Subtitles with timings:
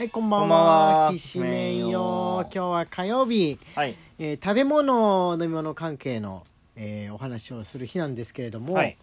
[0.00, 0.98] はい、こんばんは。
[1.08, 2.48] はきしめんよ。
[2.54, 3.94] 今日は火曜日、はい。
[4.18, 6.42] えー食べ物、飲み物関係の、
[6.74, 8.96] えーお話をする日なんですけれども、はい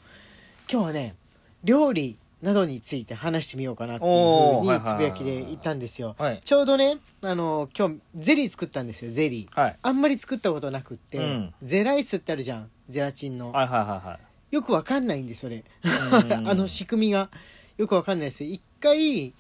[0.68, 1.16] 今日はね、
[1.64, 6.16] 料理などについて話してみようかなっていうふうにおーはいはいつぶやきで言ったんですよ。
[6.18, 6.42] はい。
[6.44, 9.62] ちょうどね、あの今日ゼリー作ったんですよ、ゼリー。
[9.62, 9.76] はい。
[9.80, 13.52] あんまり作ったことなくって、うんゼライスってあるじゃん、ゼラチンの。
[13.52, 14.20] はいはいはいは
[14.52, 14.56] い。
[14.56, 17.30] よくわかんないんですそれうん あの仕組みが
[17.78, 19.32] よくわかんないです一回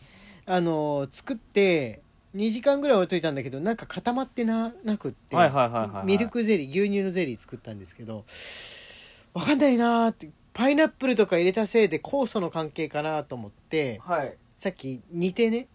[0.47, 2.01] あの作って
[2.35, 8.25] 2時間ぐらい置いといたんだけどなんか固まってななくって、はいはいはいはいはいミルクゼリー牛乳のゼリー作ったんですけど
[9.33, 14.35] わかんないなーってパイナップルとか入れたせいで酵素の関係かなと思ってはい。
[14.57, 15.67] さっき煮てね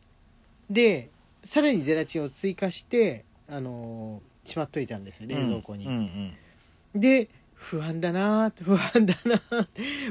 [0.68, 1.10] で
[1.44, 6.34] さらにゼラチンを追加してあのーしまっといたんですよ冷蔵庫に、うん
[6.94, 7.00] うん。
[7.00, 9.66] で不安だなー不安だなー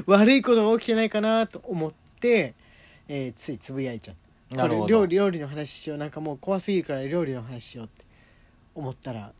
[0.06, 2.54] 悪いことが起きてないかなと思って、
[3.08, 4.16] えーついつぶやいちゃう
[4.54, 5.98] これ料理料理の話しよう。
[5.98, 8.04] なんかもう怖すぎるから料理の話しようって
[8.74, 9.32] 思ったら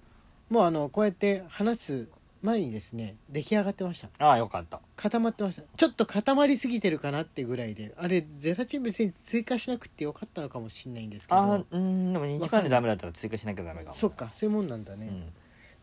[0.50, 2.08] もうあのこうやって話す
[2.42, 4.08] 前にですね出来上がってました。
[4.18, 4.80] ああ、よかった。
[4.96, 5.62] 固まってました。
[5.76, 11.40] ちょっと固まりすぎてるかなってぐらいであれゼラチン別に追加しなくてよかったのかもしれないんですけど。
[11.40, 13.92] ああ、うん、でも2時間でダメだったら追加しなきゃダメかも。
[13.92, 15.32] そっかそういうもんなんだね、うん。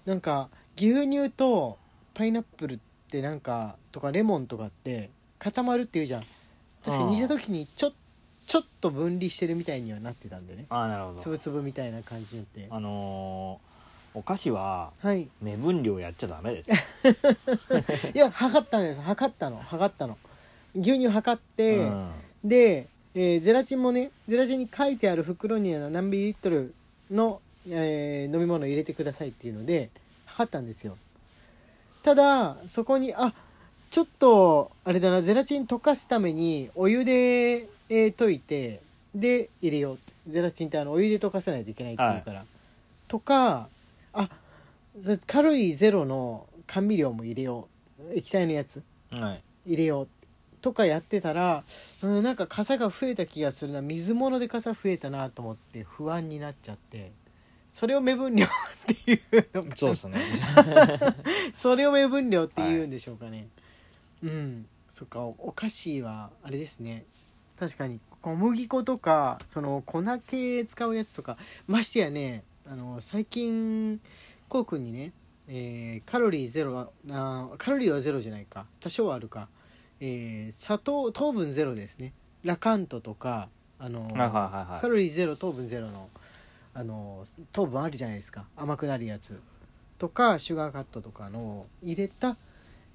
[0.06, 1.78] なんか牛乳と
[2.14, 6.24] パイナップルってなんかとかレモンとかって固まるっていうじゃん。
[6.84, 7.94] 確かに煮た時にちょ
[8.50, 10.66] ちょっと分離してるみたいにはなってたんでね。
[10.70, 11.20] ああ、なるほど。
[11.20, 12.68] つぶつぶみたいな感じになって。
[12.72, 15.30] あのー、お菓子ははい。
[15.40, 16.72] 目分量やっちゃダメです。
[18.12, 19.02] いや測ったんです。
[19.02, 19.58] 測ったの。
[19.58, 20.18] 測ったの。
[20.76, 22.12] 牛乳測って、うん。
[22.44, 26.74] で、えーゼラチンもねゼラチンに書いてある袋にあの何ミリリットル
[27.12, 29.92] の、えー飲み物を入れてくださいっていうので
[30.26, 30.98] 測ったんですよ。
[32.02, 33.32] ただそこにあ
[33.92, 38.82] ちょっとあれだなゼラチン溶かすためにお湯で、えー溶いて
[39.14, 40.00] で入れよう。
[40.28, 42.46] ゼラチンってあのお湯で溶かさないといけないっていうから、
[43.08, 43.68] とか
[44.14, 44.30] あ
[45.26, 47.68] カロリーゼロの甘味料も入れよ
[48.00, 48.14] う。
[48.14, 48.84] 液体のやつ。
[49.12, 49.42] はい。
[49.66, 50.08] 入れよう。
[50.62, 51.64] とかやってたら、
[52.02, 53.82] うん、なんか傘が増えた気がするな。
[53.82, 57.12] 水物で傘増えたなと思って不安になっちゃって。
[57.72, 58.50] それを目分量っ
[59.06, 60.22] ていうのかなそうですね。
[61.56, 63.48] それを目分量って言うんでしょうかね、
[64.24, 64.66] うん。
[64.90, 67.06] そっかおお菓子はあれですね
[67.60, 68.00] 確かに。
[68.22, 71.38] 小麦粉とかその粉系使うやつとか
[71.68, 74.00] ましてやねあの最近
[74.50, 75.14] こうくんにね、
[75.48, 78.66] えーカロリーゼロはあーカロリーはゼロじゃないか。
[78.80, 79.48] 多少はあるか、
[80.00, 82.14] えー砂糖糖分ゼロですね。
[82.44, 86.10] ラカントとかあのはいはいカロリーゼロ糖分ゼロの
[86.74, 88.46] あの糖分あるじゃないですか。
[88.56, 89.40] 甘くなるやつ。
[89.98, 92.38] とかシュガーカットとかのを入れた、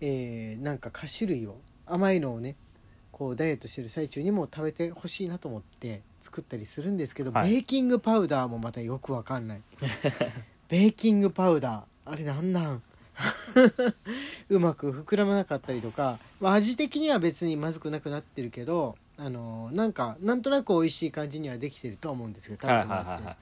[0.01, 2.57] えーなんか菓子類を甘いのをね
[3.17, 7.51] こうダイエットしてる最中にも食べてほしいなと思って作ったりするんですけど、はい。
[7.51, 9.63] ベーキングパウダーもまたよくわかんない。
[10.69, 12.11] ベーキングパウダー。
[12.13, 12.83] あれなんなん？
[14.51, 23.37] うまく膨らまなかったりとか、まあ、味的には別にまずくなくなってるけどあのなんかなんとなく美味しい感じにはできてるとは思うんですけど食べてもらって、はいはいはいはい。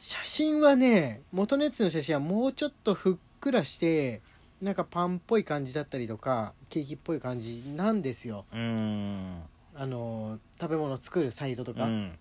[0.00, 4.20] 写真はね元のやつの写真はもうちょっとふっくらして
[4.62, 8.44] なんかパンっぽい感じだったりとかケーキっぽい感じなんですよ。
[8.52, 9.42] うーん。
[9.74, 12.18] あの食べ物作るサイトとか、うん。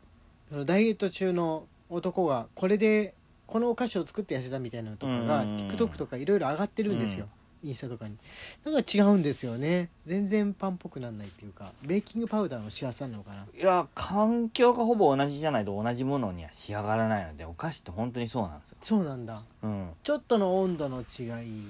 [0.66, 3.14] ダイエット中の男がこれで
[3.48, 5.56] このお菓子を作って痩せたみたいなのとかがうん。
[5.56, 7.28] TikTok とかいろいろ上がってるんですよ、
[7.64, 8.18] インスタとかに。
[8.66, 9.90] なんか違うんですよね。
[10.06, 13.46] 全然パンっぽくなんないっていうかベーキングパウダーの幸せなのかな。
[13.58, 18.78] いや、環境がほぼ同じじゃないと同じものには仕上がらないので、お菓子って本当にそうなんですよ。
[18.82, 19.42] そうなんだ。
[19.64, 19.90] うん。
[20.04, 21.64] ちょっとの温度の違い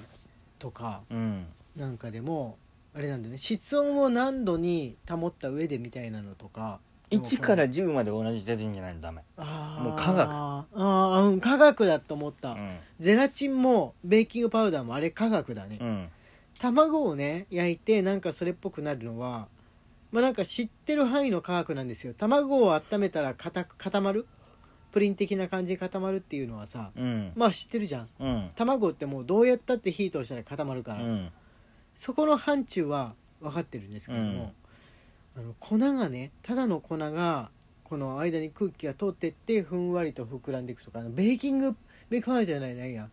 [0.66, 1.46] とかうん。
[1.76, 2.58] なんかでも
[2.96, 6.80] あれなんだね室温を何度に保った上でみたいなのとか
[7.12, 9.22] 1から10まで同じ手順じゃないとダメ。
[9.38, 12.78] もう科学あーうん科学だと思った、うん。
[13.00, 16.10] ゼラチンもベーキングパウダーもあれ科学だね、うん。
[16.60, 19.48] 卵をね焼いてなんかそれっぽくなるのは
[20.12, 24.26] まあなんか知ってる範囲の科学なんですよ卵を温めたら固く固まる？
[24.96, 27.34] プリン的な感じで固まるっていうのはさうん。
[27.36, 28.50] まあ知ってるじゃんうん。
[28.56, 31.30] 卵ってもうどうやったって火通したら固まるから、うん。
[31.96, 34.54] そこの範疇は分かってるんですけども、
[35.38, 37.50] あの粉がねただの粉が
[37.84, 41.76] この間に空気が通ってってふんわりと膨らんでいくとかあのベーキング
[42.10, 43.10] ベーキングパウダーじゃないないや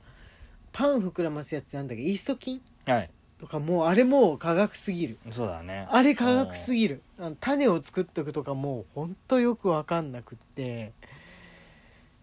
[0.70, 2.02] パン膨らますやつなんだけ？
[2.02, 2.61] どイースト菌？
[2.87, 3.11] はい。
[3.40, 5.88] とかもうあれもう科学すぎるそうだね。
[5.90, 10.93] あれ科学すぎるあの種を作っとくとかもうほんとよく分かんなくって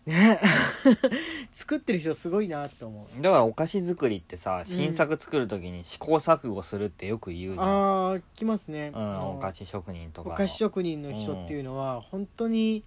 [0.06, 0.40] ね。
[1.52, 3.22] 作ってる人すごいなって思う。
[3.22, 10.36] だからお菓子作りってさ新作作る時に試行錯誤するってよく言うじゃん、ああ来ますね、うん、お菓子職人とかの。
[10.36, 12.84] お菓子職人の人っていうのは本当に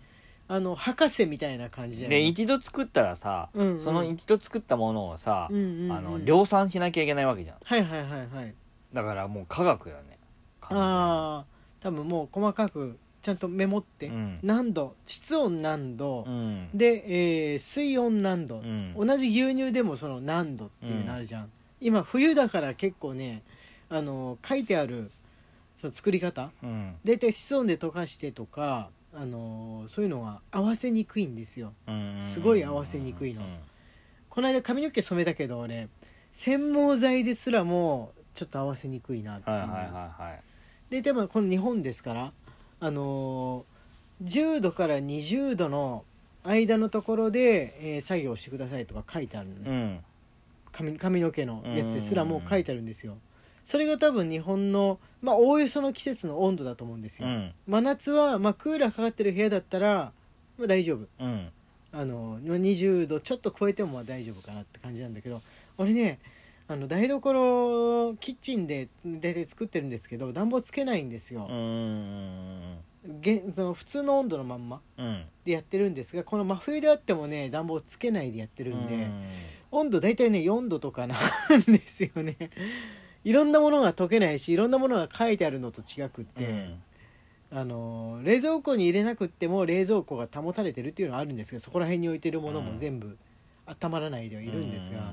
[0.48, 3.78] あの博士みたいな感じだよでね一度作ったらさ、うんうん。
[3.78, 7.56] その一度作ったものをさ、うんうんうんあの量産しなきゃいけないわけじゃん。
[7.62, 8.54] はいはいはいはい。
[8.92, 10.18] だからもう科学よね。
[10.62, 14.38] ああ多分もう細かくちゃんとメモって、うん。
[14.42, 16.68] 何度室温何度、うん。
[16.74, 17.04] で、
[17.52, 18.94] えー水温何度、うん。
[18.94, 23.42] 同じ牛乳でもその何度っていうのあるじゃん、今冬だから結構ね
[23.88, 25.10] あの書いてある
[25.78, 26.96] その作り方うん。
[27.04, 31.72] 大体室温で溶かしてとかあのそういうのは合わせにくいんですよ。
[31.86, 32.18] うん。
[32.22, 33.42] すごい合わせにくいの。
[34.28, 35.88] この間髪の毛染めたけど俺
[36.32, 39.78] 洗毛剤ですらもちょっと合わせにくいなっていう、はいはいは
[40.18, 40.40] いはい。
[40.90, 42.32] ででもこの日本ですから
[42.84, 43.72] あのー
[44.24, 46.04] 10度から20度の
[46.44, 49.98] 間のところで、えー作業してくださいとか書いてあるうん。
[50.72, 53.16] 髪髪の毛のやつですらもう書いてあるんですよ。
[53.64, 57.52] それが多分日本のまあおおよその季節の温度だと思うんですよ、うん。
[57.68, 60.12] 真夏は、まあ、クーラーかかってる部屋だったら、
[60.58, 61.06] まあ、大丈夫。
[61.20, 61.48] うん。
[61.92, 65.42] あの20度ちょっと超えてもまあ大丈夫かなって感じなんだけど
[65.76, 66.18] 俺ね
[66.72, 71.46] あの台所キッチンで大体作ってるんですけど暖房つけないんですよ。
[71.50, 72.78] う、ん
[73.20, 75.24] げその普通の温度のまんまうん。
[75.44, 79.24] でやってるんですがこの真冬であってもね暖房つけないでやってるんで、うん。
[79.70, 81.18] 温度大体ね4度とかなん
[81.66, 82.36] ですよね。
[83.22, 86.82] いろんなものが溶けないしいろんなものが書いてあるのと違くって、うん。
[87.58, 93.18] あの冷蔵庫に入れなくっても冷蔵庫が保たれてるっていうのはあるんですけどそこら辺に置いてるものも全部
[93.66, 95.12] 温まらないではいるんですが、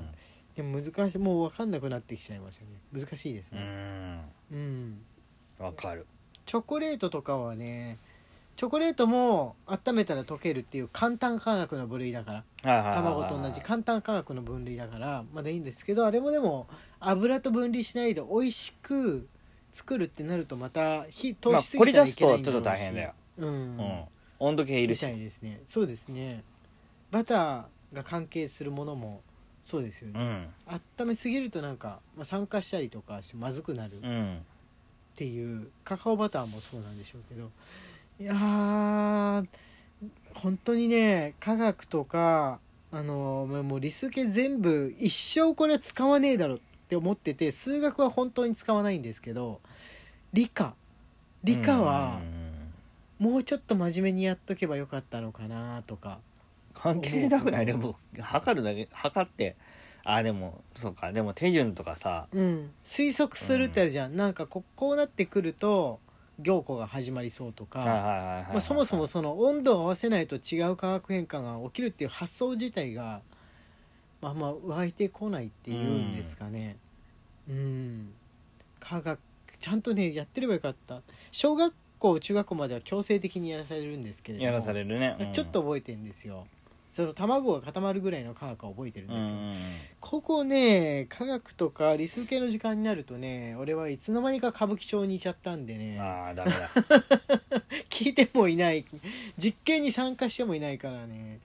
[0.60, 2.70] でも難しいもう分かんなくなってきちゃいましたね。
[2.92, 4.20] 難しいですうねん。
[4.52, 5.02] うん。
[5.58, 6.06] わかる。
[6.44, 7.96] チョコレートとかはね
[8.56, 12.92] チョコレートも温めたら溶けるっていう簡単化学の部類だから。
[12.94, 16.66] 卵と同じ簡単化学の分類だからまだいいんですけどあれもでも
[16.98, 19.26] 油と分離しないで美味しく
[19.72, 22.42] 作るってなるとまた火通まあしすぎたらいけないんだろうし。
[22.42, 23.12] 凝り出すとちょっと大変だよ。
[23.38, 24.04] うん、うん。
[24.40, 25.62] 温度計いるしたみいですね。
[25.66, 26.44] そうですね。
[27.10, 29.22] バターが関係するものも
[29.62, 30.48] そうですよね、うん。
[31.00, 34.38] 温めすぎるとなんか、まあ、酸化したりとかしてまずくなるっうん。
[35.16, 37.50] ていうカカオバターもそうなんでしょうけど。
[38.20, 39.46] いやー
[40.34, 42.58] 本当にね科学とか
[42.92, 46.58] あのもうもう理数系全部一生これは使わねえだろっ
[46.88, 49.60] て思ってて数学は本当に使わないんですけど
[50.32, 50.74] 理科。
[51.44, 52.20] 理科は
[53.18, 56.18] もうちょっと真面目にやっとけばよかったのかなとか
[56.80, 59.56] 関係なくないでも測るだけ測って。
[60.02, 61.12] あでもそうか。
[61.12, 66.00] でも手順とかさうん、推測するってあるじゃん、なんかここうなってくると
[66.38, 73.20] 行庫が始まりそうとか、はいはいはいはいはいまあ、そもそもその温度を合わせないと違う化学変化が起きるっていう発想自体が
[74.22, 76.76] まあまあ湧いてこないっていうんですかね。
[77.48, 78.12] うん。
[78.80, 79.18] 科学
[79.58, 81.02] ちゃんとねやってればよかった。
[81.30, 84.50] 小学校中学校までは強制的にやらされるんですけれども。
[84.50, 85.32] やらされるね、うん。
[85.32, 86.46] ちょっと覚えてるんですよ
[87.00, 89.36] その卵が固まるぐらいの科学は覚えてるんですよ、
[90.00, 95.98] ここね科学とか理数系の時間になるとね俺はいつの間にか歌舞伎町にいちゃったんでうんね。
[95.98, 96.68] ああダメだ。
[97.88, 98.84] 聞いてもいない
[99.38, 101.40] 実験に参加してもいないからね。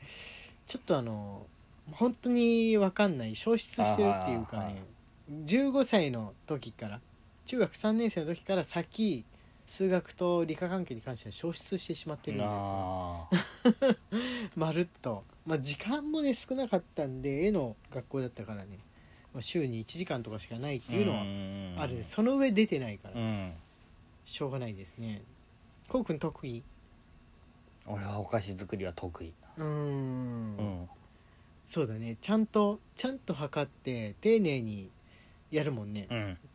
[0.68, 1.46] ちょっとあの
[1.92, 3.36] 本当に分かんない。
[3.36, 4.84] 消失してるっていうかね。
[5.29, 7.00] 15歳の時から
[7.46, 9.24] 中学3年生の時から先
[9.68, 12.46] 数学と理科関係に関しては消失してしまってるんで
[13.88, 13.98] す
[14.56, 18.80] まるっと、まあ、時間もね少なかったんで絵の学校だったからね、
[19.34, 23.54] まあ、週に1時間とかしかないっていうのはある、その上出てないから、うん。
[24.24, 25.22] しょうがないですね。
[25.88, 26.64] こうくん得意？
[27.86, 29.34] 俺はお菓子作りは得意。
[29.58, 30.58] うーん。
[30.58, 30.90] うん。
[31.68, 32.18] そうだね。
[32.20, 34.90] ちゃんとちゃんと測って丁寧に
[35.52, 36.08] やるもんね。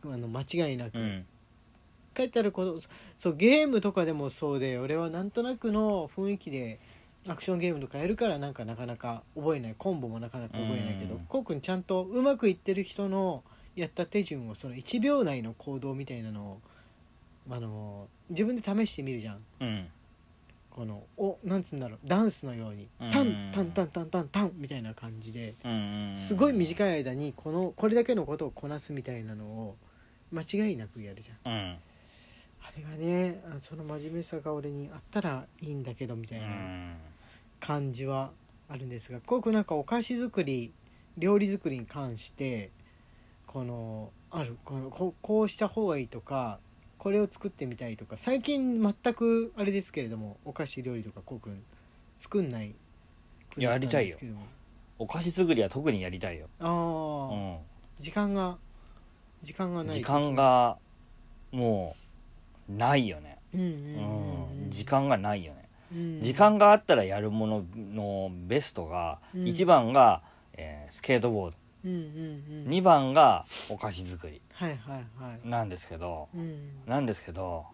[0.03, 0.13] う、ん。
[0.13, 1.25] あの間違いなく、うん。
[2.17, 2.81] 書いてあること
[3.17, 6.77] そうゲームとかでもそうで俺はなんとなくの雰囲気で
[7.27, 9.75] アクションゲームとかやるからなんかなかなか覚えない。
[9.77, 11.25] コンボもなかなか覚えないけどうん。
[11.27, 13.43] こうくんちゃんとうまくいってる人の
[13.75, 16.61] やった手順をその1秒内の行動みたいなのを
[17.49, 19.39] あの自分で試してみるじゃん。
[19.59, 19.87] うん。
[20.71, 29.75] このおなんつうんだろうダンスのようにタンタンタンタンタンタンみたいな感じでうんすごい短い間にこのこれだけのことをこなすみたいなのを
[30.31, 31.51] 間違いなくやるじゃん。
[31.53, 31.77] うん。
[32.63, 36.47] あれがねあその真面目さが俺にあったらいいんだけどみたういな。
[36.47, 36.95] ん
[37.61, 38.31] 感じは
[38.67, 40.73] あるんですがこうなんかお菓子作り
[41.17, 42.71] 料理作りに関して
[43.47, 46.59] このあるこのここうした方がいいとか
[46.97, 51.63] これを作ってみたいとか最近全くあれですけれどもお菓子料理とかこうくん
[52.17, 52.75] 作んない
[53.57, 54.17] やりたいよ。
[54.99, 56.47] お菓子作りは特にやりたいよ。
[56.59, 57.57] ああ、うん
[57.99, 58.57] 時間が
[59.41, 60.77] 時間がない時間が
[61.51, 61.95] も
[62.69, 63.37] うないよね。
[63.53, 65.57] うんうん時間がないよね。
[65.59, 65.60] うん
[66.21, 69.43] 時間があったらやるもののベストが、うん。
[69.43, 70.21] 1番が、
[70.53, 71.57] えースケートボード。
[71.85, 72.67] うんうんうん。
[72.69, 74.41] 2番がお菓子作り。
[74.53, 75.47] はいはいはい。
[75.47, 76.57] なんですけどうん。
[76.85, 77.65] なんですけど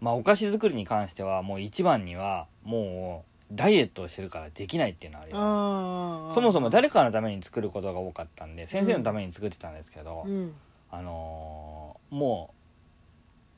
[0.00, 10.54] まあお菓子作りに関してはもう1番にはもうダイエットをしてるからできないっていうのはあるよああそもそも誰かのために作ることが多かったんで先生のために作ってたんですけど、うん。
[10.90, 12.54] あのーも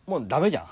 [0.07, 0.67] うもうダメじゃん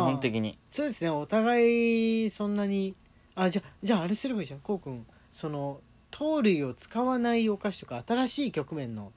[0.00, 2.94] 基本的に、そうですねお互いそんなに
[3.34, 4.60] あじゃじゃああれすればいいじゃん。
[4.60, 5.80] こうくんその
[6.10, 9.12] 糖類を使わないお菓子とか新しい局面の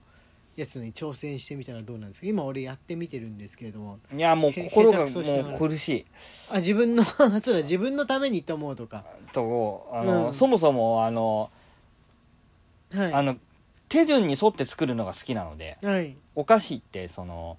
[0.55, 2.27] やつに挑戦してみたらどうなんですか？
[2.27, 3.99] 今俺やってみてるんですけれども。
[4.15, 6.05] いやもうへ心がもう苦しい。
[6.49, 9.03] あ自分のそうだ自分のためにと思うとか。
[9.33, 11.49] とあの、うんそもそもあの
[12.93, 13.13] はい。
[13.13, 13.35] あの
[13.89, 16.15] 手順に沿って作るのが好きなのではい。
[16.35, 17.57] お菓子ってその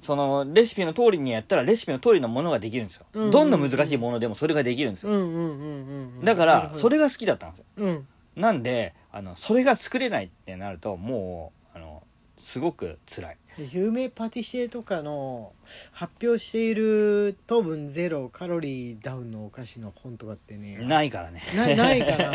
[0.00, 3.30] そのレシピの通りにやったらレシピの通りのものができるんですよ、うんうんうん。
[3.32, 6.24] どんな難しいものでもそれができるんですよ、うんうんうんうんうん。
[6.24, 7.64] だからそれれが好きだったんですよ。
[7.78, 8.06] うん。
[8.36, 12.02] なんであのそれが作れないってなるともうあの
[12.38, 13.36] すごく辛い。
[13.72, 15.52] 有名パティシエとかの
[15.90, 20.78] 発表している糖分ゼロカロリーダウンのお菓子の本とかってね。
[20.78, 21.42] ないからね。
[21.56, 22.34] なないかな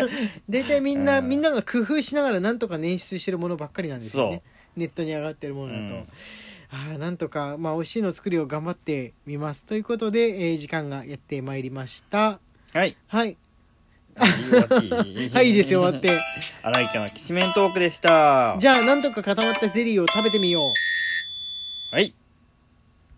[0.48, 1.28] 大体みんな、うん。
[1.28, 4.42] みんなが工夫しながらなんとか捻出してるものばっかりなんですよね。
[4.74, 6.08] ネットに上がってるものだと、うん
[6.74, 9.66] ああなんとか、まあ、美味しいの作りを頑張ってみます。
[9.66, 12.40] ということで、えー時間がやってまいりました。
[12.72, 12.96] はい。
[13.08, 13.36] はい。
[14.14, 14.30] はい
[15.36, 16.18] はいい いですよ終わって。
[16.62, 18.56] 荒井家のきしめんトークでした。
[18.58, 21.94] じゃあなんとか固まったゼリーを食べてみよう。
[21.94, 22.14] はい